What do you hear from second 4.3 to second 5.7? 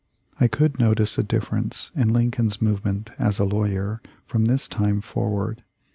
this time forward.